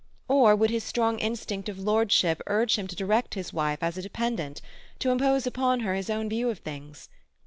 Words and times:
Or 0.27 0.55
would 0.55 0.71
his 0.71 0.83
strong 0.83 1.19
instinct 1.19 1.69
of 1.69 1.77
lordship 1.77 2.41
urge 2.47 2.79
him 2.79 2.87
to 2.87 2.95
direct 2.95 3.35
his 3.35 3.53
wife 3.53 3.83
as 3.83 3.99
a 3.99 4.01
dependent, 4.01 4.59
to 4.97 5.11
impose 5.11 5.45
upon 5.45 5.81
her 5.81 5.93
his 5.93 6.09
own 6.09 6.27
view 6.27 6.49
of 6.49 6.57
things? 6.57 7.07